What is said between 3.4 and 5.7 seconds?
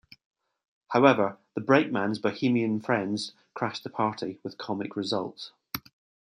crash the party, with comic results.